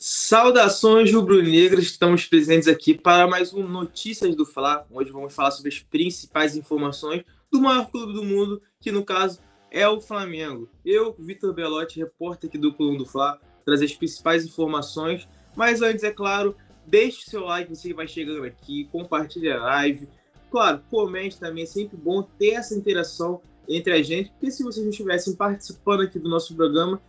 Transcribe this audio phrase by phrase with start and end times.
[0.00, 4.86] Saudações rubro-negras, estamos presentes aqui para mais um Notícias do Fla.
[4.92, 9.40] Hoje vamos falar sobre as principais informações do maior clube do mundo, que no caso
[9.72, 10.68] é o Flamengo.
[10.84, 15.26] Eu, Vitor Belotti, repórter aqui do Clube do Fla, trazer as principais informações.
[15.56, 16.54] Mas antes, é claro,
[16.86, 20.08] deixe seu like, você vai chegando aqui, compartilhe a live.
[20.48, 24.84] Claro, comente também, é sempre bom ter essa interação entre a gente, porque se vocês
[24.84, 27.02] não estivessem participando aqui do nosso programa,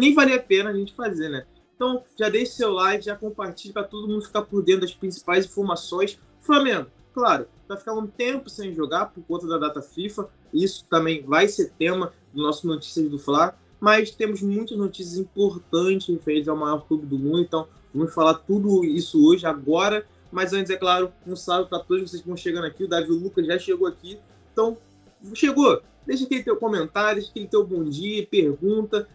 [0.00, 1.46] nem valia a pena a gente fazer, né?
[1.78, 5.44] Então, já deixe seu like, já compartilhe para todo mundo ficar por dentro das principais
[5.44, 6.18] informações.
[6.40, 10.28] Flamengo, claro, vai ficar um tempo sem jogar por conta da data FIFA.
[10.52, 13.56] Isso também vai ser tema do nosso Notícias do Fla.
[13.78, 17.42] Mas temos muitas notícias importantes referentes ao maior clube do mundo.
[17.42, 20.04] Então, vamos falar tudo isso hoje, agora.
[20.32, 22.82] Mas antes, é claro, um salve para todos vocês que vão chegando aqui.
[22.82, 24.18] O Davi Lucas já chegou aqui.
[24.52, 24.76] Então,
[25.32, 25.80] chegou.
[26.04, 29.08] Deixa aquele teu comentário, deixa aquele teu bom dia, pergunta.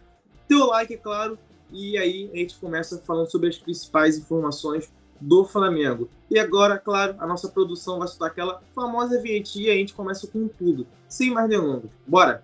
[0.48, 1.38] Teu like, é claro
[1.70, 6.08] e aí a gente começa falando sobre as principais informações do Flamengo.
[6.30, 10.26] E agora, claro, a nossa produção vai soltar aquela famosa vinhetinha e a gente começa
[10.26, 10.86] com tudo.
[11.08, 11.90] Sem mais delongas.
[12.06, 12.42] Bora!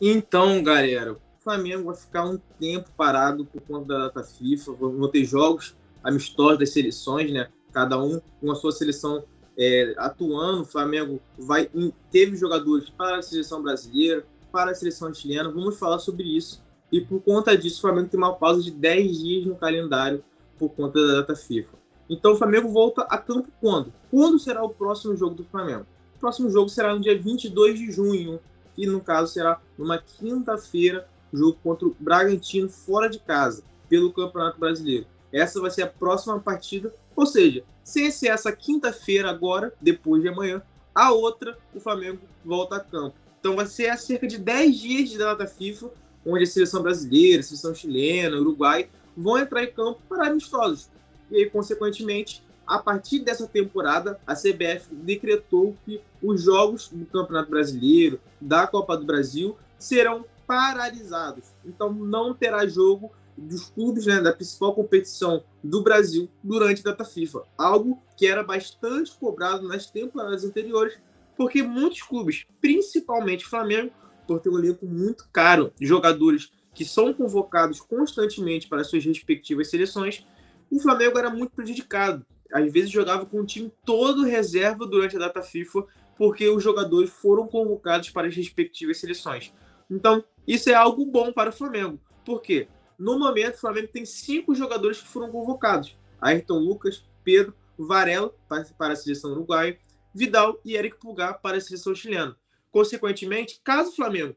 [0.00, 4.72] Então, galera, o Flamengo vai ficar um tempo parado por conta da data FIFA.
[4.72, 7.48] Vão ter jogos amistosos das seleções, né?
[7.70, 9.22] Cada um com a sua seleção
[9.62, 11.70] é, atuando, o Flamengo vai
[12.10, 15.50] teve jogadores para a seleção brasileira, para a seleção chilena.
[15.50, 16.62] Vamos falar sobre isso.
[16.90, 20.24] E por conta disso, o Flamengo tem uma pausa de 10 dias no calendário
[20.58, 21.78] por conta da data FIFA.
[22.08, 23.92] Então o Flamengo volta a campo quando?
[24.10, 25.86] Quando será o próximo jogo do Flamengo?
[26.16, 28.40] O próximo jogo será no dia 22 de junho,
[28.74, 34.58] que no caso será numa quinta-feira, jogo contra o Bragantino fora de casa, pelo Campeonato
[34.58, 35.06] Brasileiro.
[35.30, 40.28] Essa vai ser a próxima partida, ou seja, se ser essa quinta-feira agora, depois de
[40.28, 40.62] amanhã,
[40.94, 43.16] a outra, o Flamengo volta a campo.
[43.38, 45.90] Então vai ser há cerca de 10 dias de data FIFA,
[46.24, 50.88] onde a seleção brasileira, a seleção chilena, Uruguai vão entrar em campo para amistosos.
[51.30, 57.50] E aí, consequentemente, a partir dessa temporada, a CBF decretou que os jogos do Campeonato
[57.50, 61.46] Brasileiro, da Copa do Brasil, serão paralisados.
[61.64, 67.04] Então não terá jogo dos clubes né, da principal competição do Brasil durante a data
[67.04, 67.42] FIFA.
[67.56, 70.98] Algo que era bastante cobrado nas temporadas anteriores,
[71.36, 73.92] porque muitos clubes, principalmente Flamengo,
[74.26, 80.24] por ter um elenco muito caro jogadores que são convocados constantemente para suas respectivas seleções,
[80.70, 82.24] o Flamengo era muito prejudicado.
[82.52, 85.84] Às vezes jogava com o time todo reserva durante a data FIFA,
[86.16, 89.52] porque os jogadores foram convocados para as respectivas seleções.
[89.90, 91.98] Então, isso é algo bom para o Flamengo.
[92.24, 92.68] Por quê?
[93.00, 98.30] No momento, o Flamengo tem cinco jogadores que foram convocados: Ayrton Lucas, Pedro, Varela
[98.78, 99.78] para a seleção uruguaia,
[100.14, 102.36] Vidal e Eric Pulgar para a seleção chilena.
[102.70, 104.36] Consequentemente, caso o Flamengo,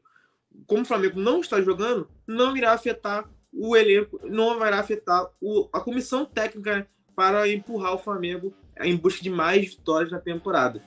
[0.66, 5.68] como o Flamengo não está jogando, não irá afetar o elenco, não vai afetar o,
[5.70, 10.82] a comissão técnica para empurrar o Flamengo em busca de mais vitórias na temporada.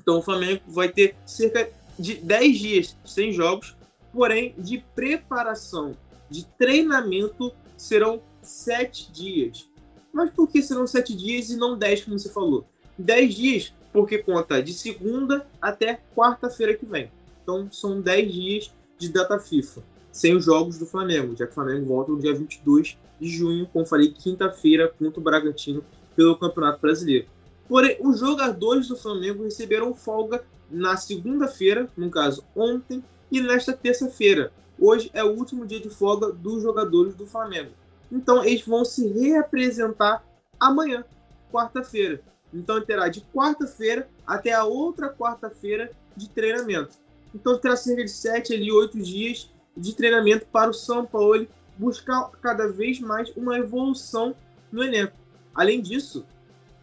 [0.00, 3.76] Então o Flamengo vai ter cerca de 10 dias sem jogos,
[4.12, 5.96] porém de preparação
[6.30, 9.68] de treinamento serão sete dias.
[10.12, 12.66] Mas por que serão sete dias e não dez, como você falou?
[12.98, 17.10] Dez dias, porque conta de segunda até quarta-feira que vem.
[17.42, 19.82] Então são dez dias de data FIFA,
[20.12, 23.68] sem os jogos do Flamengo, já que o Flamengo volta no dia 22 de junho,
[23.72, 25.84] como falei, quinta-feira, contra o Bragantino
[26.16, 27.26] pelo Campeonato Brasileiro.
[27.68, 34.52] Porém, os jogadores do Flamengo receberam folga na segunda-feira, no caso ontem, e nesta terça-feira,
[34.80, 37.70] hoje é o último dia de folga dos jogadores do Flamengo.
[38.10, 40.24] Então eles vão se reapresentar
[40.58, 41.04] amanhã,
[41.52, 42.20] quarta-feira.
[42.52, 46.96] Então terá de quarta-feira até a outra quarta-feira de treinamento.
[47.34, 51.46] Então terá cerca de sete ali oito dias de treinamento para o São Paulo
[51.76, 54.34] buscar cada vez mais uma evolução
[54.70, 55.16] no elenco.
[55.54, 56.26] Além disso,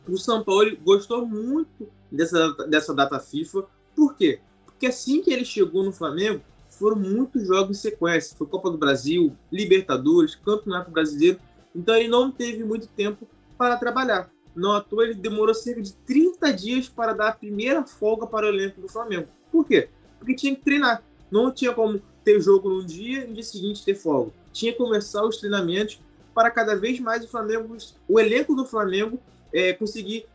[0.08, 3.66] o São Paulo gostou muito dessa, dessa data FIFA.
[3.96, 4.40] Por quê?
[4.66, 6.42] Porque assim que ele chegou no Flamengo,
[6.78, 8.36] foram muitos jogos em sequência.
[8.38, 11.40] Foi Copa do Brasil, Libertadores, Campeonato Brasileiro.
[11.76, 13.28] Então ele não teve muito tempo
[13.58, 14.30] para trabalhar.
[14.56, 18.46] Não à toa, ele demorou cerca de 30 dias para dar a primeira folga para
[18.46, 19.28] o elenco do Flamengo.
[19.52, 19.90] Por quê?
[20.18, 21.04] Porque tinha que treinar.
[21.30, 24.32] Não tinha como ter jogo num dia e no dia seguinte ter folga.
[24.52, 26.00] Tinha que começar os treinamentos
[26.34, 27.76] para cada vez mais o Flamengo,
[28.08, 29.20] o elenco do Flamengo,
[29.54, 30.26] é, conseguir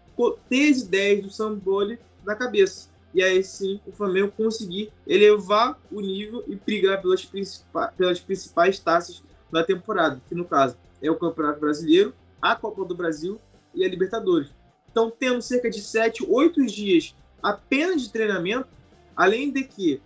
[0.49, 6.01] ter as ideias do Samboli na cabeça e aí sim o Flamengo conseguir elevar o
[6.01, 11.19] nível e brigar pelas, principais, pelas principais taças da temporada, que no caso é o
[11.19, 13.39] Campeonato Brasileiro, a Copa do Brasil
[13.75, 14.51] e a Libertadores.
[14.91, 18.69] Então temos cerca de 7, 8 dias apenas de treinamento
[19.17, 20.01] Além de que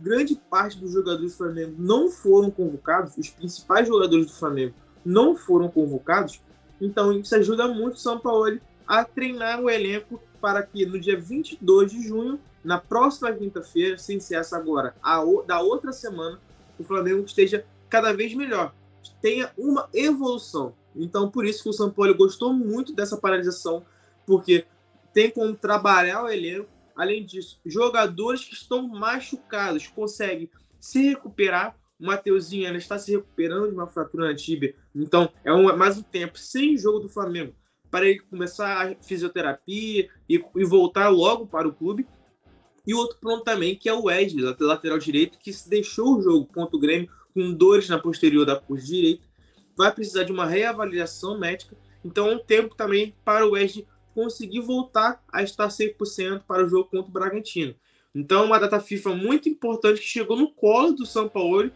[0.00, 4.74] grande parte dos jogadores do Flamengo não foram convocados, os principais jogadores do Flamengo
[5.04, 6.40] não foram convocados,
[6.80, 11.18] então isso ajuda muito o São Paulo a treinar o elenco para que no dia
[11.18, 16.38] 22 de junho, na próxima quinta-feira, sem ser essa agora, a, da outra semana,
[16.78, 18.74] o Flamengo esteja cada vez melhor,
[19.22, 20.74] tenha uma evolução.
[20.94, 23.86] Então, por isso que o São Paulo gostou muito dessa paralisação,
[24.26, 24.66] porque
[25.14, 26.68] tem como trabalhar o elenco.
[26.94, 31.74] Além disso, jogadores que estão machucados conseguem se recuperar.
[31.98, 34.76] O Mateuzinho ainda está se recuperando de uma fratura na tíbia.
[34.94, 37.54] Então, é um, mais um tempo sem jogo do Flamengo
[37.94, 42.04] para ele começar a fisioterapia e, e voltar logo para o clube.
[42.84, 46.76] E outro ponto também, que é o Wesley, lateral direito, que deixou o jogo contra
[46.76, 49.22] o Grêmio com dores na posterior da coxa direita.
[49.76, 51.76] Vai precisar de uma reavaliação médica.
[52.04, 56.68] Então, é um tempo também para o Wesley conseguir voltar a estar 100% para o
[56.68, 57.76] jogo contra o Bragantino.
[58.12, 61.70] Então, uma data FIFA muito importante que chegou no colo do São Paulo,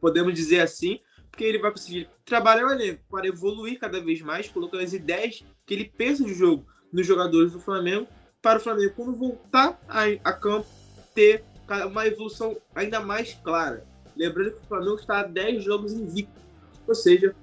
[0.00, 0.98] podemos dizer assim,
[1.40, 5.42] porque ele vai conseguir trabalhar o elenco para evoluir cada vez mais, colocando as ideias
[5.64, 8.06] que ele pensa de jogo nos jogadores do Flamengo,
[8.42, 10.66] para o Flamengo, quando voltar a, a campo,
[11.14, 11.42] ter
[11.86, 13.86] uma evolução ainda mais clara.
[14.14, 16.38] Lembrando que o Flamengo está a 10 jogos invicto,
[16.86, 17.34] ou seja,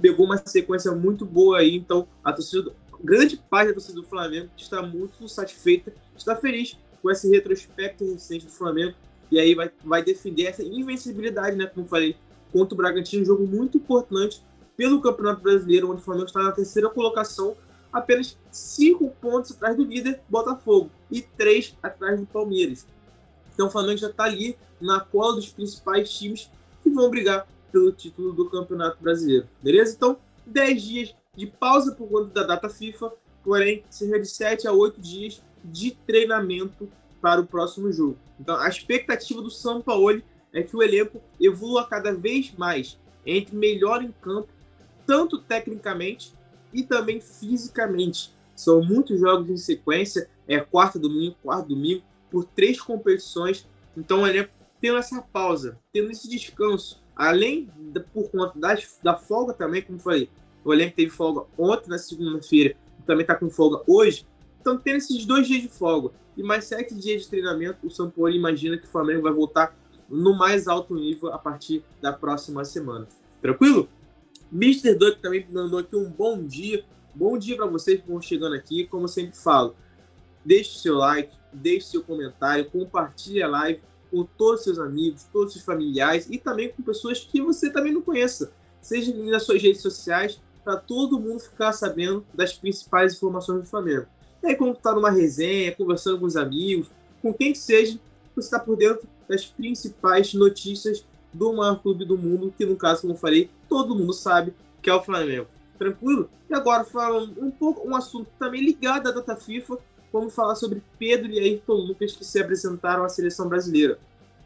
[0.00, 2.72] pegou uma sequência muito boa aí, então a torcida
[3.02, 8.46] grande parte da torcida do Flamengo está muito satisfeita, está feliz com esse retrospecto recente
[8.46, 8.94] do Flamengo
[9.28, 11.66] e aí vai, vai defender essa invencibilidade, né?
[11.66, 12.16] Como falei,
[12.52, 14.42] contra o Bragantino, um jogo muito importante
[14.76, 17.56] pelo Campeonato Brasileiro, onde o Flamengo está na terceira colocação,
[17.92, 22.86] apenas cinco pontos atrás do líder Botafogo e três atrás do Palmeiras.
[23.52, 26.50] Então o Flamengo já está ali na cola dos principais times
[26.82, 29.94] que vão brigar pelo título do Campeonato Brasileiro, beleza?
[29.94, 33.12] Então, 10 dias de pausa por conta da data FIFA,
[33.44, 36.88] porém, cerca de 7 a 8 dias de treinamento
[37.20, 38.16] para o próximo jogo.
[38.40, 43.56] Então, a expectativa do São Paulo é que o elenco evolua cada vez mais, entre
[43.56, 44.48] melhor em campo,
[45.06, 46.32] tanto tecnicamente
[46.72, 48.34] e também fisicamente.
[48.54, 53.66] São muitos jogos em sequência, é quarta domingo, quarto domingo, por três competições.
[53.96, 54.50] Então, o elenco
[54.80, 59.98] tendo essa pausa, tendo esse descanso, além da, por conta das, da folga também, como
[59.98, 60.30] falei,
[60.64, 62.76] o elenco teve folga ontem, na segunda-feira,
[63.06, 64.26] também está com folga hoje.
[64.60, 68.10] Então, tendo esses dois dias de folga e mais sete dias de treinamento, o São
[68.10, 69.74] Paulo imagina que o Flamengo vai voltar
[70.10, 73.06] no mais alto nível a partir da próxima semana.
[73.40, 73.88] Tranquilo?
[74.52, 74.94] Mr.
[74.94, 76.84] Duck também mandou aqui um bom dia.
[77.14, 78.86] Bom dia para vocês que estão chegando aqui.
[78.86, 79.76] Como eu sempre falo,
[80.44, 83.80] deixe seu like, deixe seu comentário, compartilhe a live
[84.10, 87.70] com todos os seus amigos, todos os seus familiares e também com pessoas que você
[87.70, 88.52] também não conheça.
[88.82, 94.06] Seja nas suas redes sociais, para todo mundo ficar sabendo das principais informações do Flamengo.
[94.42, 96.90] E aí, quando está numa resenha, conversando com os amigos,
[97.22, 97.98] com quem que seja,
[98.34, 103.02] você está por dentro das principais notícias do maior clube do mundo, que no caso,
[103.02, 105.46] como eu falei, todo mundo sabe que é o Flamengo.
[105.78, 106.28] Tranquilo?
[106.50, 109.78] E agora, falando um pouco, um assunto também ligado à data FIFA,
[110.12, 113.98] vamos falar sobre Pedro e Ayrton Lucas que se apresentaram à seleção brasileira.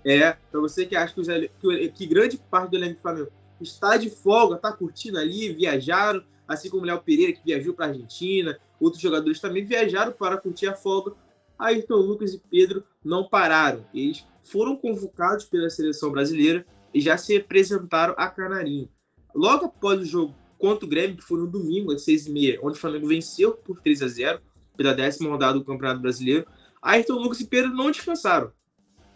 [0.05, 3.29] É, para você que acha que, que, que grande parte do elenco do Flamengo
[3.59, 7.87] está de folga, está curtindo ali, viajaram, assim como o Léo Pereira, que viajou para
[7.87, 11.15] a Argentina, outros jogadores também viajaram para curtir a folga.
[11.59, 13.87] Ayrton Lucas e Pedro não pararam.
[13.95, 18.89] Eles foram convocados pela seleção brasileira e já se apresentaram a Canarinho.
[19.35, 22.81] Logo após o jogo contra o Grêmio, que foi no domingo, às 6h30, onde o
[22.81, 24.41] Flamengo venceu por 3 a 0
[24.77, 26.47] pela décima rodada do Campeonato Brasileiro,
[26.81, 28.53] Ayrton Lucas e Pedro não descansaram.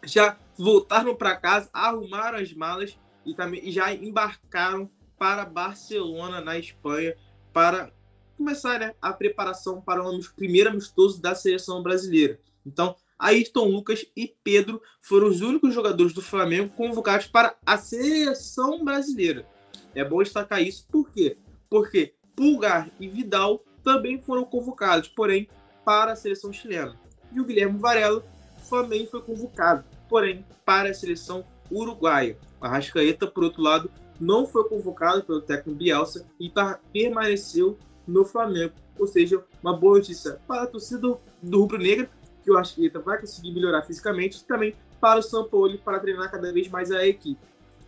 [0.05, 7.15] Já voltaram para casa, arrumaram as malas e também já embarcaram para Barcelona, na Espanha,
[7.53, 7.93] para
[8.37, 12.41] começar né, a preparação para o primeiro amistoso da seleção brasileira.
[12.65, 18.85] Então, Ayrton Lucas e Pedro foram os únicos jogadores do Flamengo convocados para a seleção
[18.85, 19.47] brasileira.
[19.95, 21.37] É bom destacar isso, por quê?
[21.69, 25.49] Porque Pulgar e Vidal também foram convocados, porém,
[25.85, 26.95] para a seleção chilena.
[27.33, 28.25] E o Guilherme Varela
[28.71, 32.39] também foi convocado, porém, para a seleção uruguaia.
[32.61, 36.53] Arrascaeta, por outro lado, não foi convocado pelo técnico Bielsa e
[36.93, 38.75] permaneceu no Flamengo.
[38.99, 41.01] Ou seja, uma boa notícia para a torcida
[41.43, 42.11] do Rubro Negra,
[42.49, 46.51] que o Arrascaeta vai conseguir melhorar fisicamente, também para o São Paulo para treinar cada
[46.51, 47.39] vez mais a equipe.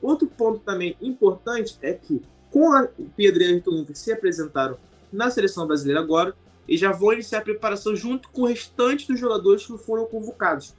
[0.02, 2.86] Outro ponto também importante é que, com a
[3.16, 4.76] Pedro e Ayrton Lucas se apresentaram
[5.10, 6.34] na seleção brasileira agora,
[6.68, 10.74] e já vão iniciar a preparação junto com o restante dos jogadores que foram convocados.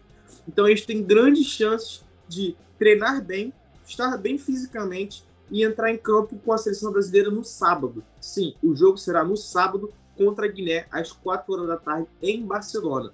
[0.48, 3.52] Então eles têm grandes chances de treinar bem,
[3.86, 8.04] estar bem fisicamente e entrar em campo com a seleção brasileira no sábado.
[8.22, 12.46] Sim, o jogo será no sábado contra a Guiné às 4 horas da tarde em
[12.46, 13.12] Barcelona.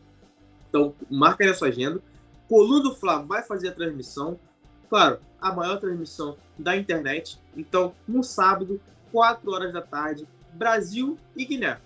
[0.69, 2.01] Então, marca aí na sua agenda.
[2.47, 4.39] Coluna do Fla vai fazer a transmissão.
[4.89, 7.39] Claro, a maior transmissão da internet.
[7.55, 8.81] Então, no sábado,
[9.11, 11.79] 4 horas da tarde, Brasil e Guiné.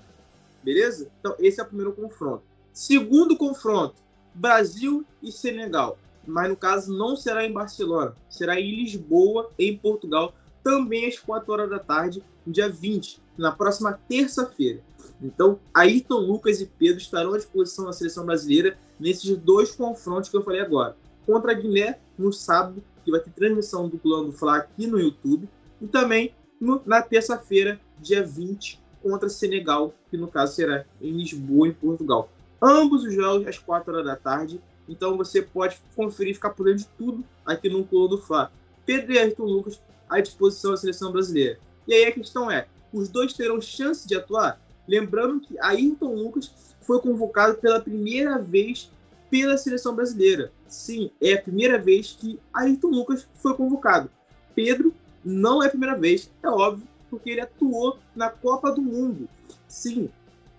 [0.64, 1.10] Beleza?
[1.20, 2.44] Então, esse é o primeiro confronto.
[2.72, 3.96] Segundo confronto,
[4.34, 5.98] Brasil e Senegal.
[6.26, 11.52] Mas no caso não será em Barcelona, será em Lisboa, em Portugal, também às 4
[11.52, 14.82] horas da tarde, dia 20, na próxima terça-feira.
[15.22, 20.38] Então, Ayrton Lucas e Pedro estarão à disposição da seleção brasileira nesses dois confrontos que
[20.38, 20.96] eu falei agora.
[21.26, 25.48] Contra a Guiné, no sábado, que vai ter transmissão do plano Fla aqui no YouTube,
[25.80, 31.68] e também no, na terça-feira, dia 20, contra Senegal, que no caso será em Lisboa,
[31.68, 32.30] em Portugal.
[32.62, 36.84] Ambos os jogos às 4 horas da tarde, então você pode conferir ficar por dentro
[36.84, 38.52] de tudo aqui no Colo do Fla.
[38.86, 41.58] Pedro e Ayrton Lucas à disposição da seleção brasileira.
[41.88, 44.60] E aí a questão é, os dois terão chance de atuar?
[44.88, 48.92] Lembrando que Ayrton Lucas foi convocado pela primeira vez
[49.30, 50.52] pela seleção brasileira.
[50.68, 54.10] Sim, é a primeira vez que Ayrton Lucas foi convocado.
[54.54, 54.94] Pedro
[55.24, 59.30] não é a primeira vez, é óbvio, porque ele atuou na Copa do Mundo.
[59.68, 60.10] Sim,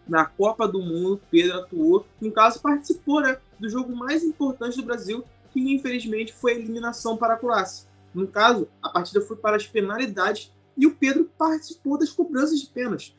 [0.09, 4.87] na Copa do Mundo, Pedro atuou, no caso participou né, do jogo mais importante do
[4.87, 5.23] Brasil,
[5.53, 7.89] que infelizmente foi a eliminação para a Croácia.
[8.15, 12.67] No caso, a partida foi para as penalidades e o Pedro participou das cobranças de
[12.69, 13.15] pênaltis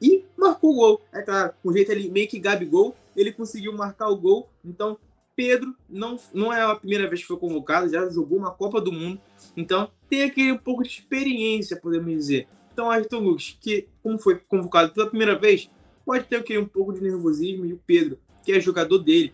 [0.00, 1.02] e marcou o gol.
[1.12, 4.48] É claro, com jeito ele meio que Gabigol, ele conseguiu marcar o gol.
[4.64, 4.98] Então,
[5.34, 8.92] Pedro não, não é a primeira vez que foi convocado, já jogou uma Copa do
[8.92, 9.20] Mundo.
[9.56, 12.46] Então, tem aquele um pouco de experiência, podemos dizer.
[12.72, 15.70] Então, Ayrton Lucas, que como foi convocado pela primeira vez,
[16.04, 17.64] pode ter aquele um pouco de nervosismo.
[17.64, 19.32] E o Pedro, que é jogador dele,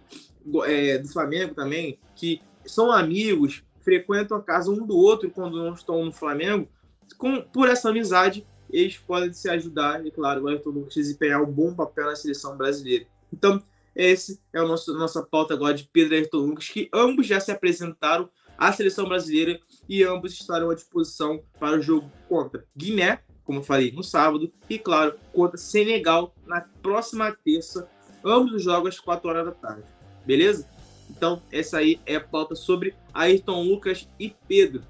[0.64, 5.72] é, do Flamengo também, que são amigos, frequentam a casa um do outro quando não
[5.72, 6.68] estão no Flamengo.
[7.16, 11.50] Com, por essa amizade, eles podem se ajudar e, claro, o Ayrton Lucas desempenhar um
[11.50, 13.06] bom papel na seleção brasileira.
[13.32, 13.62] Então,
[13.94, 17.40] esse é o nosso nossa pauta agora de Pedro e Ayrton Lucas, que ambos já
[17.40, 23.20] se apresentaram à seleção brasileira e ambos estarão à disposição para o jogo contra Guiné,
[23.44, 27.88] como eu falei, no sábado, e, claro, contra Senegal na próxima terça,
[28.24, 29.84] ambos os jogos às 4 horas da tarde.
[30.26, 30.68] Beleza?
[31.08, 34.82] Então, essa aí é a pauta sobre Ayrton Lucas e Pedro.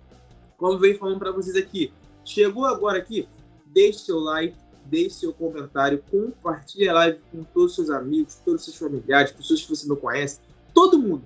[0.56, 1.92] Como eu venho falando para vocês aqui,
[2.28, 3.28] chegou agora aqui,
[3.66, 8.60] deixe seu like, deixe seu comentário, compartilhe a live com todos os seus amigos, todos
[8.60, 10.40] os seus familiares, pessoas que você não conhece,
[10.74, 11.24] todo mundo.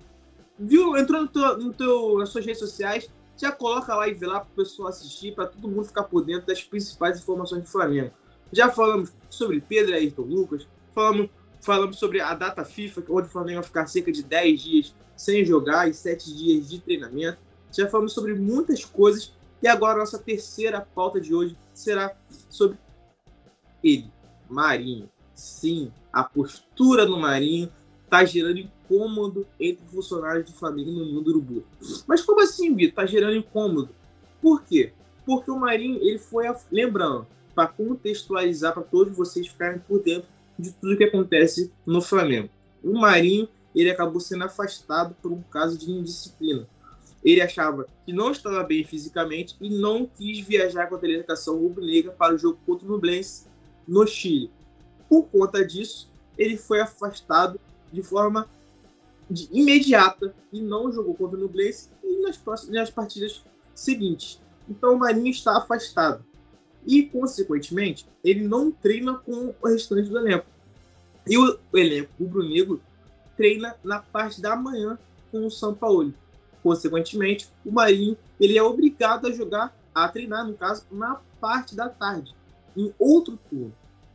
[0.58, 0.96] Viu?
[0.96, 4.52] Entrou no teu, no teu, nas suas redes sociais, já coloca a live lá para
[4.52, 8.12] o pessoal assistir, para todo mundo ficar por dentro das principais informações do Flamengo.
[8.52, 11.30] Já falamos sobre Pedro Ayrton Lucas, falamos,
[11.60, 15.44] falamos sobre a data FIFA, onde o Flamengo vai ficar cerca de 10 dias sem
[15.44, 17.38] jogar e 7 dias de treinamento.
[17.72, 19.32] Já falamos sobre muitas coisas
[19.62, 22.16] e agora a nossa terceira pauta de hoje será
[22.50, 22.76] sobre
[23.82, 24.10] ele,
[24.50, 25.08] Marinho.
[25.34, 27.70] Sim, a postura do Marinho
[28.04, 31.64] está gerando incômodo entre funcionários do Flamengo no mundo urubu.
[32.06, 32.90] Mas como assim, Vitor?
[32.90, 33.90] Está gerando incômodo.
[34.40, 34.92] Por quê?
[35.24, 40.28] Porque o Marinho, ele foi, lembrando, para contextualizar para todos vocês ficarem por dentro
[40.58, 42.50] de tudo que acontece no Flamengo.
[42.82, 46.66] O Marinho, ele acabou sendo afastado por um caso de indisciplina
[47.24, 52.12] ele achava que não estava bem fisicamente e não quis viajar com a delegação rubro-negra
[52.12, 53.46] para o jogo contra o Nublense
[53.86, 54.50] no Chile.
[55.08, 57.60] Por conta disso, ele foi afastado
[57.92, 58.48] de forma
[59.30, 64.40] de imediata e não jogou contra o Nublense e nas, próximas, nas partidas seguintes.
[64.68, 66.24] Então o Marinho está afastado.
[66.84, 70.46] E, consequentemente, ele não treina com o restante do elenco.
[71.26, 72.82] E o, elenco rubro-negro
[73.36, 74.98] treina na parte da manhã
[75.30, 76.12] com o São Paulo.
[76.62, 81.88] Consequentemente, o Marinho ele é obrigado a jogar, a treinar, no caso, na parte da
[81.88, 82.34] tarde,
[82.76, 83.74] em outro turno.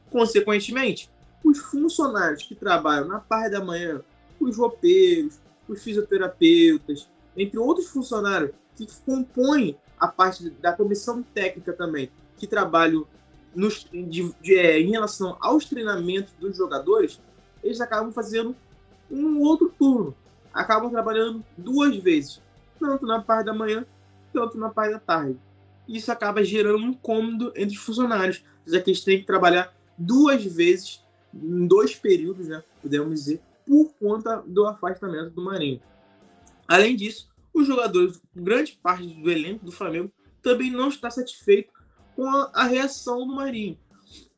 [0.09, 1.09] Consequentemente,
[1.43, 4.01] os funcionários que trabalham na parte da manhã,
[4.39, 12.09] os roupeiros, os fisioterapeutas, entre outros funcionários que compõem a parte da comissão técnica também,
[12.37, 13.05] que trabalham
[13.53, 17.19] nos, de, de, é, em relação aos treinamentos dos jogadores,
[17.63, 18.55] eles acabam fazendo
[19.09, 20.15] um outro turno
[20.53, 22.41] acabam trabalhando duas vezes,
[22.79, 23.85] tanto na parte da manhã
[24.31, 25.39] quanto na parte da tarde.
[25.87, 30.43] Isso acaba gerando um incômodo entre os funcionários, já que eles têm que trabalhar duas
[30.43, 35.81] vezes em dois períodos, né, podemos dizer, por conta do afastamento do Marinho.
[36.67, 40.11] Além disso, os jogadores, grande parte do elenco do Flamengo,
[40.41, 41.71] também não está satisfeito
[42.15, 43.77] com a, a reação do Marinho,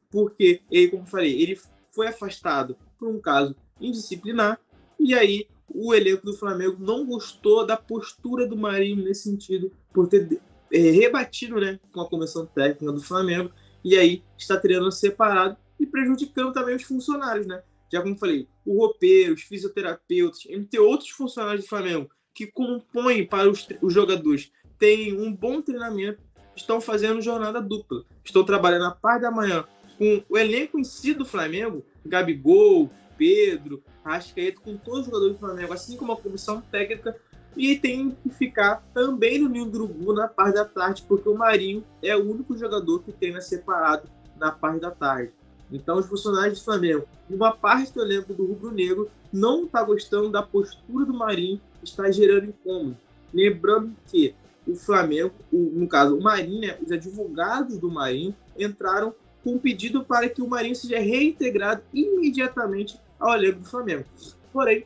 [0.10, 1.60] porque ele, como falei, ele
[1.94, 4.60] foi afastado por um caso indisciplinar
[5.00, 10.08] e aí o elenco do Flamengo não gostou da postura do Marinho nesse sentido, por
[10.08, 13.52] ter é, rebatido né, com a comissão técnica do Flamengo,
[13.84, 17.62] e aí está treinando separado e prejudicando também os funcionários, né?
[17.92, 23.50] já como falei, o roupeiro, os fisioterapeutas, entre outros funcionários do Flamengo, que compõem para
[23.50, 26.22] os, os jogadores, têm um bom treinamento,
[26.56, 28.06] estão fazendo jornada dupla.
[28.24, 29.66] Estão trabalhando a parte da manhã
[29.98, 35.40] com o elenco em si do Flamengo, Gabigol, Pedro, Rascaeta, com todos os jogadores do
[35.40, 37.16] Flamengo, assim como a comissão técnica,
[37.58, 41.84] e tem que ficar também no Ninho do na parte da tarde, porque o Marinho
[42.02, 44.10] é o único jogador que treina separado
[44.40, 45.34] na parte da tarde.
[45.70, 50.30] Então, os funcionários do Flamengo, uma parte do elenco do Rubro Negro, não está gostando
[50.30, 52.98] da postura do Marinho, está gerando incômodo.
[53.34, 54.34] Lembrando que
[54.66, 59.60] o Flamengo, o, no caso o Marinho, né, os advogados do Marinho entraram com um
[59.60, 64.06] pedido para que o Marinho seja reintegrado imediatamente ao elenco do Flamengo.
[64.54, 64.86] Porém,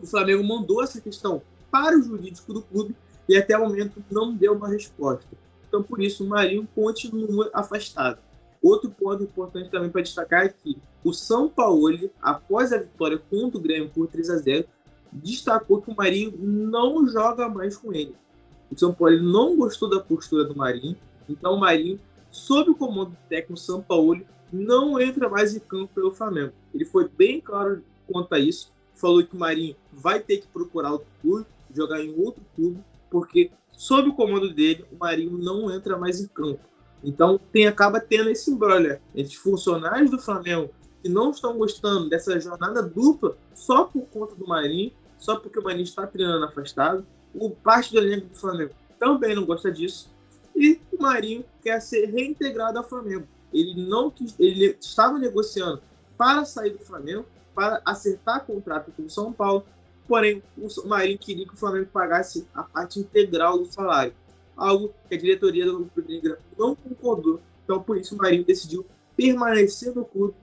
[0.00, 2.94] o Flamengo mandou essa questão para o jurídico do clube
[3.28, 5.26] e até o momento não deu uma resposta.
[5.68, 8.18] Então, por isso, o Marinho continua afastado.
[8.62, 13.58] Outro ponto importante também para destacar é que o São Paulo, após a vitória contra
[13.58, 14.66] o Grêmio por 3 a 0
[15.12, 18.14] destacou que o Marinho não joga mais com ele.
[18.70, 20.96] O São Paulo não gostou da postura do Marinho,
[21.28, 24.20] então o Marinho, sob o comando do técnico São Paulo,
[24.52, 26.52] não entra mais em campo pelo Flamengo.
[26.74, 30.92] Ele foi bem claro quanto a isso, falou que o Marinho vai ter que procurar
[30.92, 32.78] outro clube, jogar em outro clube,
[33.10, 36.60] porque sob o comando dele, o Marinho não entra mais em campo.
[37.04, 40.70] Então tem acaba tendo esse embrolho entre funcionários do Flamengo
[41.02, 45.62] que não estão gostando dessa jornada dupla só por conta do Marinho, só porque o
[45.62, 47.06] Marinho está treinando afastado.
[47.34, 50.10] O parte do elenco do Flamengo também não gosta disso.
[50.54, 53.28] E o Marinho quer ser reintegrado ao Flamengo.
[53.58, 55.80] Ele não ele estava negociando
[56.16, 59.64] para sair do Flamengo, para acertar contrato com o São Paulo.
[60.06, 64.12] Porém, o Marinho queria que o Flamengo pagasse a parte integral do salário
[64.56, 67.40] algo que a diretoria do Negra não concordou.
[67.64, 68.86] Então, por isso, o Marinho decidiu
[69.16, 70.34] permanecer no clube,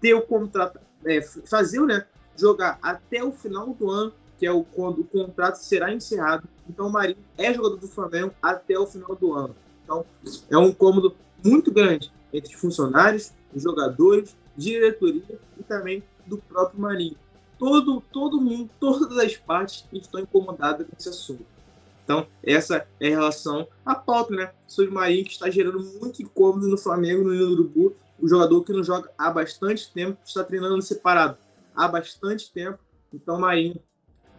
[0.00, 2.06] ter o contrato, é, fazer, né,
[2.36, 6.48] jogar até o final do ano, que é o, quando o contrato será encerrado.
[6.68, 9.54] Então, o Marinho é jogador do Flamengo até o final do ano.
[9.84, 10.04] Então,
[10.50, 17.16] é um cômodo muito grande entre funcionários, jogadores, diretoria e também do próprio Marinho.
[17.58, 21.44] Todo, todo mundo, todas as partes estão incomodadas com esse assunto.
[22.04, 24.52] Então, essa é a relação à pauta, né?
[24.66, 27.94] Sobre o Marinho, que está gerando muito incômodo no Flamengo, no Nilo Urubu.
[28.18, 31.38] O jogador que não joga há bastante tempo, está treinando separado
[31.74, 32.78] há bastante tempo.
[33.12, 33.80] Então, o Marinho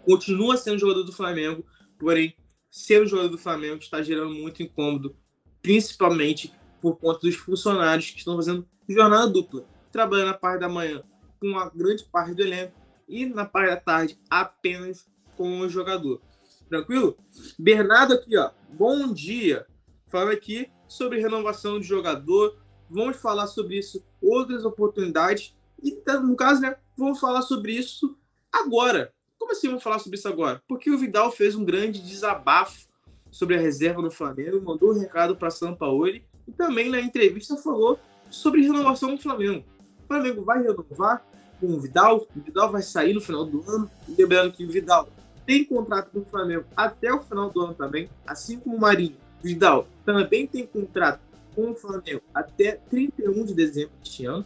[0.05, 1.63] continua sendo jogador do Flamengo,
[1.97, 2.35] porém,
[2.69, 5.15] ser o jogador do Flamengo está gerando muito incômodo,
[5.61, 11.03] principalmente por conta dos funcionários que estão fazendo jornada dupla, trabalhando na parte da manhã
[11.39, 12.73] com uma grande parte do elenco
[13.07, 16.21] e na parte da tarde apenas com o jogador.
[16.69, 17.17] Tranquilo?
[17.57, 18.51] Bernardo aqui, ó.
[18.69, 19.65] Bom dia.
[20.07, 22.57] Falando aqui sobre renovação de jogador.
[22.89, 25.55] Vamos falar sobre isso, outras oportunidades.
[25.81, 28.17] E, tá, no caso, né, vamos falar sobre isso
[28.51, 29.13] agora.
[29.39, 30.61] Como assim vamos falar sobre isso agora?
[30.67, 32.87] Porque o Vidal fez um grande desabafo
[33.31, 36.05] sobre a reserva no Flamengo, mandou um recado para São Paulo
[36.47, 37.99] e também na entrevista falou
[38.29, 39.65] sobre renovação do Flamengo.
[40.03, 41.23] O Flamengo vai renovar
[41.59, 43.89] com o Vidal, o Vidal vai sair no final do ano.
[44.17, 45.07] Lembrando que o Vidal
[45.45, 49.15] tem contrato com o Flamengo até o final do ano também, assim como o Marinho.
[49.43, 51.19] Vidal também tem contrato
[51.55, 54.45] com o Flamengo até 31 de dezembro deste ano.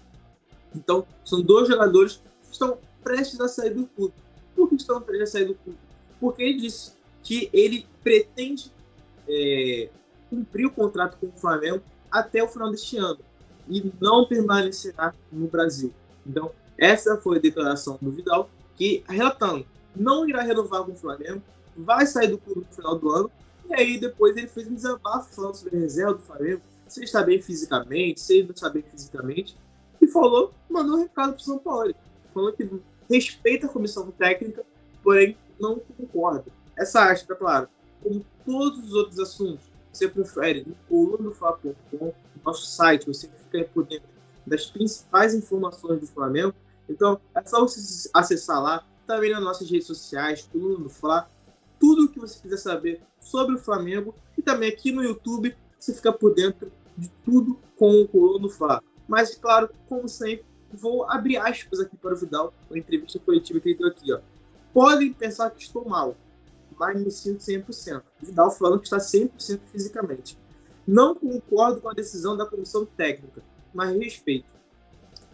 [0.75, 4.13] Então, são dois jogadores que estão prestes a sair do clube.
[4.55, 5.77] Por que estão prestes a sair do clube?
[6.19, 8.71] Porque ele disse que ele pretende
[9.27, 9.89] é,
[10.35, 13.19] cumprir o contrato com o Flamengo até o final deste ano
[13.69, 15.93] e não permanecerá no Brasil.
[16.25, 21.41] Então, essa foi a declaração do Vidal, que, relatando, não irá renovar com o Flamengo,
[21.75, 23.31] vai sair do clube no final do ano.
[23.69, 27.23] E aí depois ele fez um desabafo falando sobre a reserva do Flamengo, se está
[27.23, 29.57] bem fisicamente, se ele não está bem fisicamente.
[30.01, 31.95] E falou, mandou um recado para o São Paulo.
[32.33, 32.69] Falou que
[33.09, 34.63] respeita a comissão técnica,
[35.01, 36.45] porém não concorda.
[36.77, 37.69] Essa arte, tá claro,
[38.03, 39.65] como todos os outros assuntos,
[39.95, 44.07] você confere no colunofla.com, nosso site, você fica por dentro
[44.45, 46.53] das principais informações do Flamengo.
[46.87, 51.27] Então, é só você acessar lá, também nas nossas redes sociais, Coluna do Fla,
[51.79, 55.93] tudo o que você quiser saber sobre o Flamengo e também aqui no YouTube você
[55.93, 58.83] fica por dentro de tudo com o Coluna do Fla.
[59.07, 63.69] Mas, claro, como sempre, vou abrir aspas aqui para o Vidal, uma entrevista coletiva que
[63.69, 64.11] ele deu aqui.
[64.11, 64.19] Ó.
[64.73, 66.15] Podem pensar que estou mal,
[66.77, 68.01] mas me sinto 100%.
[68.21, 70.37] O Vidal falando que está 100% fisicamente.
[70.87, 73.41] Não concordo com a decisão da comissão técnica,
[73.73, 74.53] mas respeito.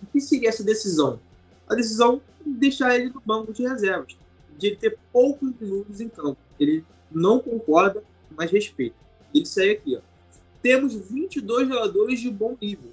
[0.01, 1.19] O que seria essa decisão?
[1.67, 4.17] A decisão deixar ele no banco de reservas,
[4.57, 6.37] de ele ter poucos minutos em campo.
[6.59, 8.03] Ele não concorda,
[8.35, 8.95] mas respeita.
[9.33, 10.01] Ele segue aqui, ó.
[10.61, 12.91] Temos 22 jogadores de bom nível.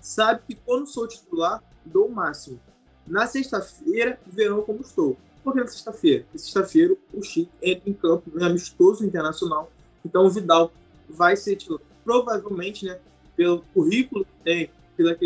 [0.00, 2.60] Sabe que quando sou titular, dou o máximo.
[3.06, 5.16] Na sexta-feira, verão como estou.
[5.46, 6.26] Por que na sexta-feira?
[6.34, 9.70] Sexta-feira o Chico entra em campo no amistoso internacional.
[10.04, 10.72] Então o Vidal
[11.08, 11.80] vai ser titular.
[12.04, 12.98] Provavelmente, né,
[13.36, 15.16] pelo currículo que tem, pela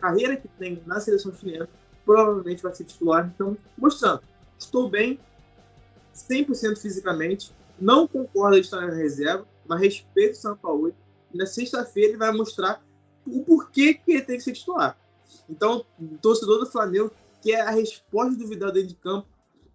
[0.00, 1.68] carreira que tem na seleção chilena,
[2.02, 3.30] provavelmente vai ser titular.
[3.34, 4.22] Então, mostrando,
[4.58, 5.20] estou bem,
[6.14, 10.94] 100% fisicamente, não concordo de estar na reserva, mas respeito o São Paulo.
[11.30, 12.82] E na sexta-feira ele vai mostrar
[13.26, 14.96] o porquê que ele tem que ser titular.
[15.46, 15.84] Então,
[16.22, 17.10] torcedor do Flamengo
[17.42, 19.30] quer a resposta do Vidal dentro de campo.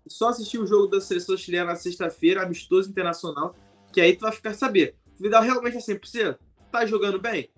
[0.10, 3.56] Só assistir o jogo da seleção chilena na sexta-feira, amistoso internacional,
[3.91, 4.96] que aí tu vai ficar saber.
[5.20, 6.38] O Vidal realmente é 100%?
[6.72, 7.50] Tá jogando bem?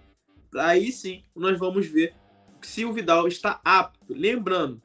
[0.55, 2.15] Aí sim, nós vamos ver
[2.61, 4.13] se o Vidal está apto.
[4.13, 4.81] Lembrando,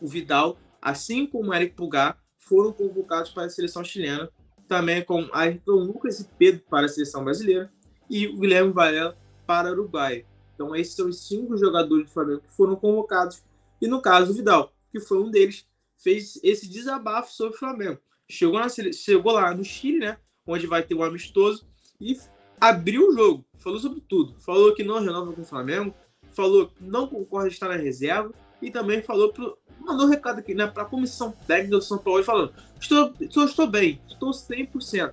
[0.00, 4.30] o Vidal, assim como o Eric Pulgar, foram convocados para a seleção chilena,
[4.66, 7.72] também com Ayrton Lucas e Pedro para a seleção brasileira
[8.08, 10.24] e o Guilherme Varela para o Uruguai.
[10.54, 13.42] Então esses são os cinco jogadores do Flamengo que foram convocados
[13.80, 15.66] e no caso o Vidal, que foi um deles,
[16.02, 17.98] fez esse desabafo sobre o Flamengo.
[18.28, 21.66] Chegou, na, chegou lá no Chile, né, onde vai ter um amistoso
[22.00, 22.16] e
[22.60, 24.34] abriu o jogo, falou sobre tudo.
[24.40, 25.94] Falou que não renova com o Flamengo,
[26.30, 28.32] falou que não concorda estar na reserva
[28.62, 31.98] e também falou pro, mandou um recado aqui né, para a comissão técnica do São
[31.98, 35.12] Paulo falando: estou, estou, bem, estou 100%.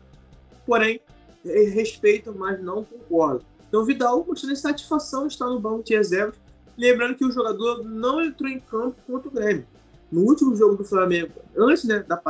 [0.65, 0.99] Porém,
[1.43, 3.45] respeito, mas não concordo.
[3.67, 6.39] Então, Vidal mostrando satisfação de estar no banco de reservas.
[6.77, 9.65] Lembrando que o jogador não entrou em campo contra o Grêmio.
[10.11, 12.21] No último jogo do Flamengo, antes né, da,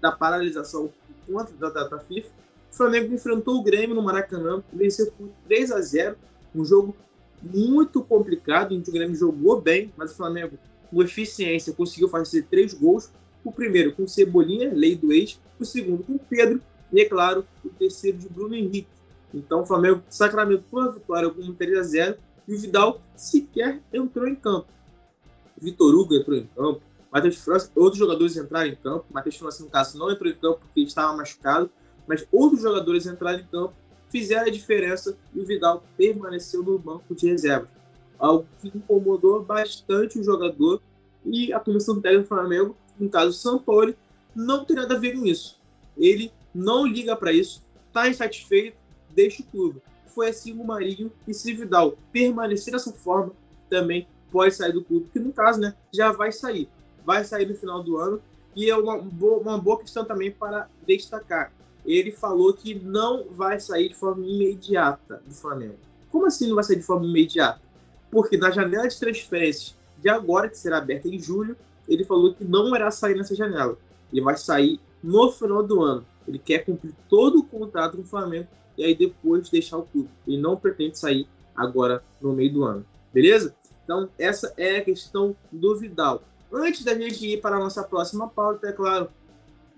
[0.00, 0.90] da paralisação
[1.26, 2.28] contra da data FIFA,
[2.70, 6.16] o Flamengo enfrentou o Grêmio no Maracanã, venceu por 3 a 0
[6.54, 6.94] um jogo
[7.42, 10.58] muito complicado, onde o Grêmio jogou bem, mas o Flamengo,
[10.90, 13.10] com eficiência, conseguiu fazer três gols.
[13.44, 16.60] O primeiro com Cebolinha, lei do ex, o segundo com Pedro,
[16.92, 18.88] e, é claro, o terceiro de Bruno Henrique.
[19.34, 22.16] Então o Flamengo sacramentou a vitória com 3 a 0
[22.46, 24.68] e o Vidal sequer entrou em campo.
[25.60, 29.04] Vitor Hugo entrou em campo, Matheus França, outros jogadores entraram em campo.
[29.10, 31.70] Matheus França, no caso, não entrou em campo porque estava machucado,
[32.06, 33.74] mas outros jogadores entraram em campo,
[34.08, 37.68] fizeram a diferença e o Vidal permaneceu no banco de reservas.
[38.18, 40.80] Algo que incomodou bastante o jogador
[41.26, 43.94] e a comissão técnica do Flamengo, no caso Paulo,
[44.34, 45.60] não tem nada a ver com isso.
[45.96, 48.78] Ele não liga para isso, está insatisfeito,
[49.10, 49.82] deixa o clube.
[50.06, 53.32] Foi assim o Marinho e se Vidal permanecer dessa forma,
[53.68, 56.68] também pode sair do clube, que no caso, né, já vai sair.
[57.04, 58.20] Vai sair no final do ano
[58.54, 61.52] e é uma uma boa questão também para destacar.
[61.84, 65.78] Ele falou que não vai sair de forma imediata do Flamengo.
[66.10, 67.60] Como assim não vai sair de forma imediata?
[68.10, 71.56] Porque na janela de transferências de agora, que será aberta em julho,
[71.88, 73.76] ele falou que não irá sair nessa janela.
[74.12, 76.04] Ele vai sair no final do ano.
[76.26, 80.08] Ele quer cumprir todo o contrato com o Flamengo e aí depois deixar o clube.
[80.26, 82.84] Ele não pretende sair agora no meio do ano.
[83.12, 83.54] Beleza?
[83.84, 86.22] Então, essa é a questão do Vidal.
[86.52, 89.08] Antes da gente ir para a nossa próxima pauta, é claro,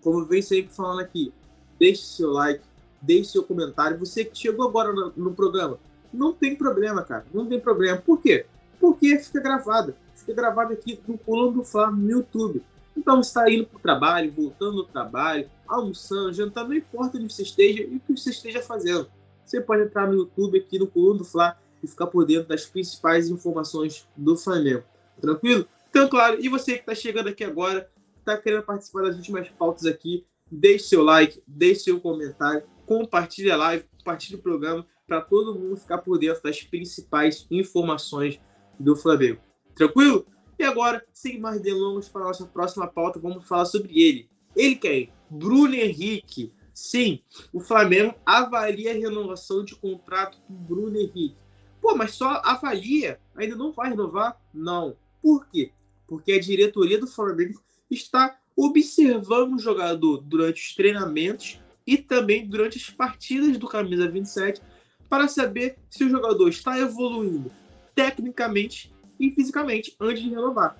[0.02, 1.32] como eu venho sempre falando aqui,
[1.78, 2.64] deixe seu like,
[3.00, 3.98] deixe seu comentário.
[3.98, 5.78] Você que chegou agora no, no programa,
[6.12, 7.24] não tem problema, cara.
[7.32, 7.98] Não tem problema.
[7.98, 8.46] Por quê?
[8.80, 9.94] Porque fica gravado.
[10.14, 12.62] Fica gravado aqui no Pulando do Fla no YouTube.
[12.96, 17.32] Então, você está indo para o trabalho, voltando do trabalho, almoçando, jantando, não importa onde
[17.32, 19.08] você esteja e o que você esteja fazendo.
[19.44, 22.64] Você pode entrar no YouTube aqui no Coluna do Fla e ficar por dentro das
[22.64, 24.84] principais informações do Flamengo.
[25.20, 25.66] Tranquilo?
[25.94, 29.86] Então, claro, e você que está chegando aqui agora, está querendo participar das últimas pautas
[29.86, 35.56] aqui, deixe seu like, deixe seu comentário, compartilhe a live, compartilhe o programa para todo
[35.56, 38.40] mundo ficar por dentro das principais informações
[38.76, 39.40] do Flamengo.
[39.72, 40.26] Tranquilo?
[40.58, 44.28] E agora, sem mais delongas, para a nossa próxima pauta, vamos falar sobre ele.
[44.56, 45.12] Ele quem?
[45.30, 46.52] Bruno Henrique.
[46.72, 47.20] Sim,
[47.52, 51.40] o Flamengo avalia a renovação de contrato com Bruno Henrique.
[51.80, 54.42] Pô, mas só avalia, ainda não vai renovar?
[54.52, 54.96] Não.
[55.22, 55.70] Por quê?
[56.06, 62.78] Porque a diretoria do Flamengo está observando o jogador durante os treinamentos e também durante
[62.78, 64.62] as partidas do Camisa 27
[65.08, 67.50] para saber se o jogador está evoluindo
[67.94, 70.76] tecnicamente e fisicamente antes de renovar.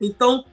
[0.00, 0.44] Então,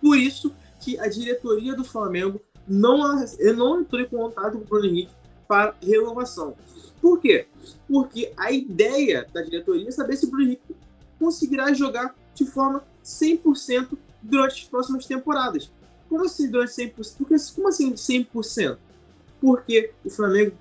[0.00, 3.24] por isso que a diretoria do Flamengo não,
[3.56, 5.12] não entrou em contato com o Bruno Henrique
[5.48, 6.54] para renovação.
[7.00, 7.46] Por quê?
[7.88, 10.76] Porque a ideia da diretoria é saber se o Bruno Henrique
[11.18, 15.70] conseguirá jogar de forma 100% durante as próximas temporadas.
[16.08, 17.14] Como assim durante 100%?
[17.18, 18.76] Porque, como assim 100%?
[19.40, 20.52] Porque o Flamengo,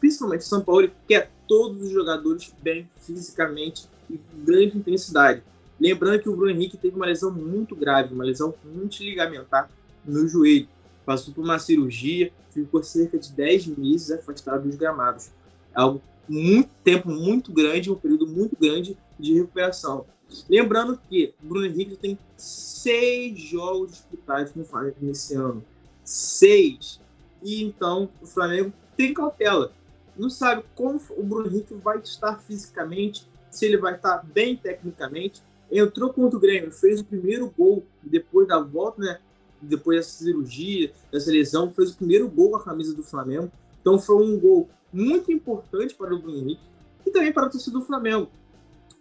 [0.00, 5.42] principalmente o São Paulo, quer todos os jogadores bem fisicamente e com grande intensidade.
[5.80, 9.70] Lembrando que o Bruno Henrique teve uma lesão muito grave, uma lesão multiligamentar
[10.04, 10.68] no joelho.
[11.06, 15.30] Passou por uma cirurgia, ficou cerca de 10 meses afastado dos gramados.
[15.74, 20.04] Algo muito tempo muito grande, um período muito grande de recuperação.
[20.48, 25.64] Lembrando que Bruno Henrique tem seis jogos disputados no Flamengo nesse ano.
[26.04, 27.00] Seis.
[27.42, 29.72] E então o Flamengo tem cautela.
[30.16, 35.42] Não sabe como o Bruno Henrique vai estar fisicamente, se ele vai estar bem tecnicamente.
[35.70, 39.18] Entrou contra o Grêmio, fez o primeiro gol depois da volta, né?
[39.60, 43.50] Depois dessa cirurgia, dessa lesão, fez o primeiro gol com a camisa do Flamengo.
[43.80, 46.62] Então foi um gol muito importante para o Bruno Henrique
[47.06, 48.28] e também para a torcida do Flamengo,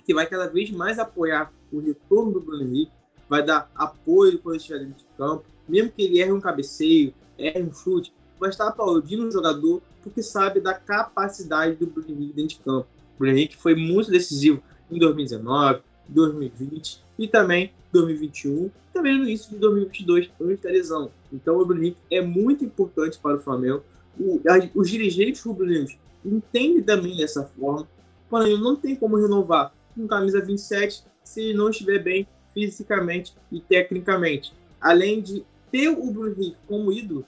[0.07, 2.93] que vai cada vez mais apoiar o retorno do Bruno Henrique,
[3.27, 7.61] vai dar apoio quando estiver dentro de campo, mesmo que ele erre um cabeceio, erre
[7.61, 12.55] um chute, vai estar aplaudindo o jogador porque sabe da capacidade do Bruno Henrique dentro
[12.55, 12.87] de campo.
[13.15, 19.49] O Bruno Henrique foi muito decisivo em 2019, 2020 e também 2021, também no início
[19.49, 21.11] de 2022, antes da lesão.
[21.33, 23.83] Então o Bruno Henrique é muito importante para o Flamengo.
[24.17, 27.85] O, a, os dirigentes rubro-negros entendem também dessa forma.
[28.29, 34.53] Flamengo não tem como renovar com camisa 27 se não estiver bem fisicamente e tecnicamente.
[34.79, 37.25] Além de ter o Bruno Henrique como ídolo,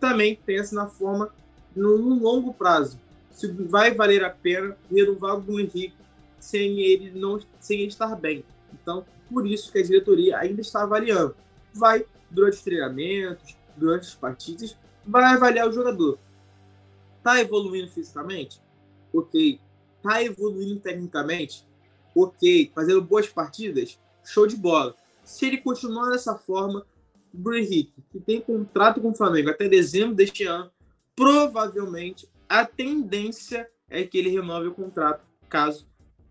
[0.00, 1.30] também pensa na forma
[1.74, 2.98] no longo prazo.
[3.30, 5.94] Se vai valer a pena renovar o Bruno Henrique
[6.38, 8.44] sem ele não sem ele estar bem.
[8.72, 11.34] Então, por isso que a diretoria ainda está avaliando.
[11.72, 16.18] Vai durante os treinamentos, durante as partidas, vai avaliar o jogador.
[17.22, 18.60] Tá evoluindo fisicamente?
[19.12, 19.60] Ok.
[20.02, 21.64] Tá evoluindo tecnicamente?
[22.14, 22.70] Ok.
[22.74, 23.98] Fazendo boas partidas?
[24.24, 24.94] Show de bola.
[25.24, 26.86] Se ele continuar dessa forma,
[27.32, 30.70] o Bruno Henrique, que tem contrato com o Flamengo até dezembro deste ano,
[31.16, 35.86] provavelmente a tendência é que ele renove o contrato caso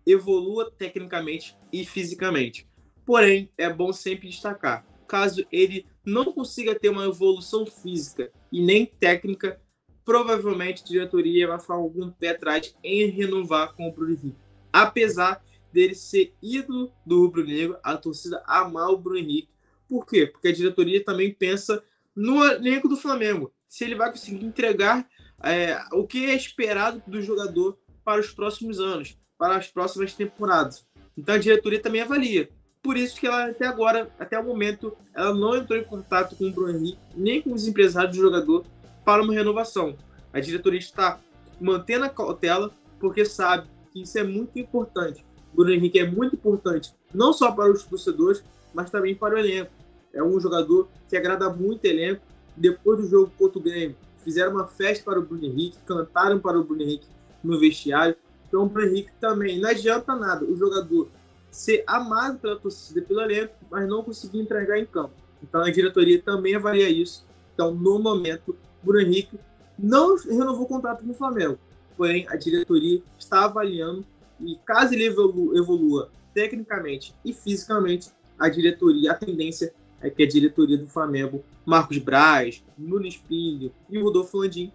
[0.06, 2.66] evolua tecnicamente e fisicamente.
[3.04, 8.86] Porém, é bom sempre destacar, caso ele não consiga ter uma evolução física e nem
[8.86, 9.60] técnica,
[10.04, 14.36] provavelmente a diretoria vai falar algum pé atrás em renovar com o Bruno Henrique.
[14.72, 19.48] Apesar dele ser ídolo do Rubro Negro, a torcida amar o Bruno Henrique.
[19.88, 20.26] Por quê?
[20.26, 21.82] Porque a diretoria também pensa
[22.14, 23.52] no elenco do Flamengo.
[23.66, 25.08] Se ele vai conseguir entregar
[25.42, 30.86] é, o que é esperado do jogador para os próximos anos, para as próximas temporadas.
[31.16, 32.48] Então a diretoria também avalia.
[32.82, 36.46] Por isso que ela até agora, até o momento, ela não entrou em contato com
[36.46, 38.64] o Bruno Henrique, nem com os empresários do jogador
[39.04, 39.96] para uma renovação.
[40.32, 41.20] A diretoria está
[41.60, 45.24] mantendo a cautela porque sabe que isso é muito importante.
[45.52, 49.70] Bruno Henrique é muito importante, não só para os torcedores, mas também para o elenco.
[50.12, 52.22] É um jogador que agrada muito o elenco.
[52.56, 56.58] Depois do jogo contra o Grêmio, fizeram uma festa para o Bruno Henrique, cantaram para
[56.58, 57.06] o Bruno Henrique
[57.42, 58.14] no vestiário.
[58.46, 61.08] Então, o Bruno Henrique também não adianta nada o jogador
[61.50, 65.14] ser amado pela torcida pelo elenco, mas não conseguir entregar em campo.
[65.42, 67.26] Então, a diretoria também avalia isso.
[67.54, 69.38] Então, no momento, Bruno Henrique
[69.78, 71.58] não renovou o contrato com o Flamengo.
[71.96, 74.04] Porém, a diretoria está avaliando
[74.42, 80.28] e caso ele evolua, evolua tecnicamente e fisicamente, a diretoria, a tendência é que a
[80.28, 84.72] diretoria do Flamengo, Marcos Braz, Nunes Pinho e Rodolfo Landim,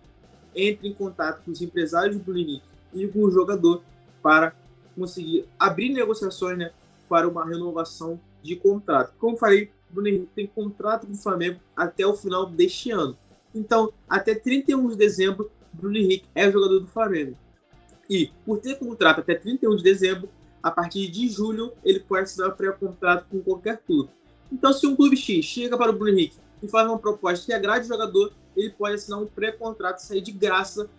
[0.55, 3.81] entre em contato com os empresários do Henrique e com o jogador
[4.23, 4.55] para
[4.95, 6.71] conseguir abrir negociações né,
[7.09, 9.13] para uma renovação de contrato.
[9.19, 13.17] Como falei, o Bruno Henrique tem contrato com o Flamengo até o final deste ano.
[13.53, 17.35] Então, até 31 de dezembro, Bruno Henrique é jogador do Flamengo.
[18.09, 20.29] E, por ter contrato até 31 de dezembro,
[20.61, 24.09] a partir de julho, ele pode assinar pré-contrato com qualquer clube.
[24.51, 27.53] Então, se um clube X chega para o Bruno Henrique e faz uma proposta que
[27.53, 30.89] agrade o jogador, ele pode assinar um pré-contrato e sair de graça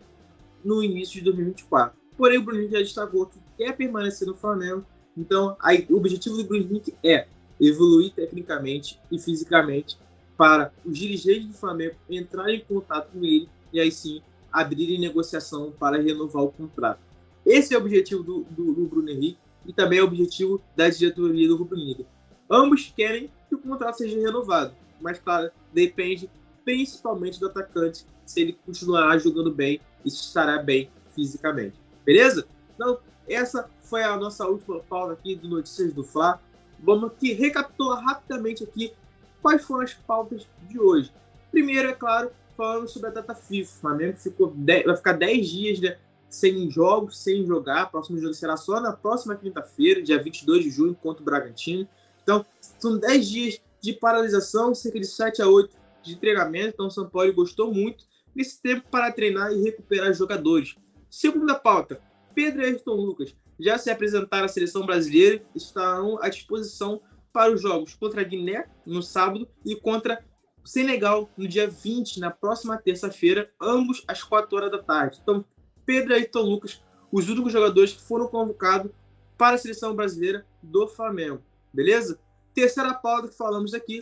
[0.64, 1.98] no início de 2024.
[2.16, 4.84] Porém, o Bruno Henrique já destacou que quer permanecer no Flamengo.
[5.16, 5.56] Então,
[5.90, 7.26] o objetivo do Bruno Henrique é
[7.60, 9.98] evoluir tecnicamente e fisicamente
[10.36, 15.72] para os dirigentes do Flamengo entrarem em contato com ele e aí sim abrirem negociação
[15.72, 17.00] para renovar o contrato.
[17.44, 20.88] Esse é o objetivo do, do, do Bruno Henrique e também é o objetivo da
[20.88, 22.06] diretoria do Rubro Negro.
[22.50, 26.30] Ambos querem que o contrato seja renovado, mas claro, depende
[26.64, 31.74] principalmente do atacante se ele continuará jogando bem e estará bem fisicamente.
[32.04, 32.46] Beleza?
[32.74, 36.40] Então, essa foi a nossa última pauta aqui do Notícias do Fla.
[36.78, 38.92] Vamos aqui recapitular rapidamente aqui
[39.40, 41.12] quais foram as pautas de hoje.
[41.50, 43.70] Primeiro, é claro, falando sobre a data FIFA.
[43.70, 44.52] O Flamengo ficou
[44.84, 45.96] vai ficar 10 dias né,
[46.28, 47.86] sem jogos, sem jogar.
[47.86, 51.88] O próximo jogo será só na próxima quinta-feira, dia 22 de junho, contra o Bragantino.
[52.20, 56.70] Então, são 10 dias de paralisação, cerca de 7 a 8 de treinamento.
[56.74, 60.74] Então, o São Paulo gostou muito desse tempo para treinar e recuperar jogadores.
[61.08, 62.00] Segunda pauta:
[62.34, 67.00] Pedro e Ayrton Lucas já se apresentaram à seleção brasileira e estarão à disposição
[67.32, 70.24] para os jogos contra a Guiné no sábado e contra
[70.68, 75.18] Senegal no dia 20, na próxima terça-feira, ambos às 4 horas da tarde.
[75.22, 75.42] Então,
[75.86, 78.92] Pedro e Ayrton Lucas, os únicos jogadores que foram convocados
[79.38, 81.42] para a seleção brasileira do Flamengo.
[81.72, 82.20] Beleza?
[82.52, 84.00] Terceira pauta que falamos aqui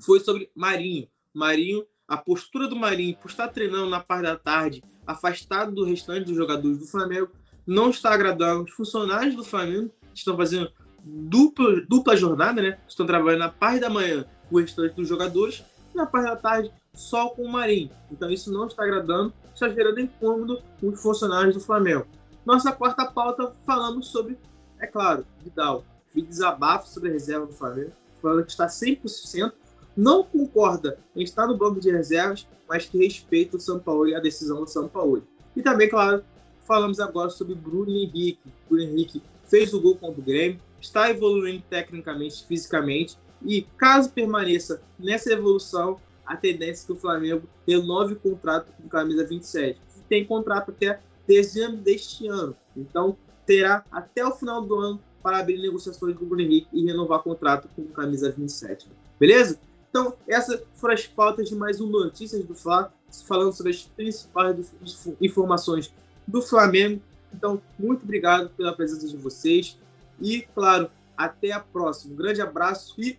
[0.00, 1.08] foi sobre Marinho.
[1.34, 6.26] Marinho, a postura do Marinho por estar treinando na parte da tarde, afastado do restante
[6.26, 7.32] dos jogadores do Flamengo,
[7.66, 10.70] não está agradando os funcionários do Flamengo, que estão fazendo
[11.04, 12.78] dupla, dupla jornada, né?
[12.86, 15.64] Estão trabalhando na parte da manhã com o restante dos jogadores
[15.98, 17.90] na parte da tarde só com o Marinho.
[18.10, 22.06] Então isso não está agradando, está gerando incômodo os funcionários do Flamengo.
[22.46, 24.38] Nossa quarta pauta falamos sobre,
[24.80, 25.84] é claro, Vidal.
[26.14, 29.52] Vi desabafo sobre a reserva do Flamengo, falando que está 100%,
[29.96, 34.14] não concorda em estar no banco de reservas, mas que respeita o São Paulo e
[34.14, 35.22] a decisão do São Paulo.
[35.54, 36.24] E também, claro,
[36.66, 38.50] falamos agora sobre Bruno Henrique.
[38.68, 44.82] Bruno Henrique fez o gol contra o Grêmio, está evoluindo tecnicamente, fisicamente, e caso permaneça
[44.98, 49.80] nessa evolução, a tendência é que o Flamengo renove o contrato com camisa 27.
[50.08, 52.56] Tem contrato até dezembro deste ano.
[52.76, 56.84] Então, terá até o final do ano para abrir negociações com o Bruno Henrique e
[56.84, 58.88] renovar contrato com camisa 27.
[59.18, 59.58] Beleza?
[59.90, 62.92] Então, essas foram as pautas de mais um Notícias do Fla,
[63.26, 64.74] falando sobre as principais
[65.20, 65.92] informações
[66.26, 67.00] do Flamengo.
[67.34, 69.78] Então, muito obrigado pela presença de vocês.
[70.20, 72.12] E, claro, até a próxima.
[72.12, 73.18] Um grande abraço e